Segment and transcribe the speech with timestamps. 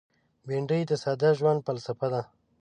[0.45, 2.21] بېنډۍ د ساده ژوند فلسفه ده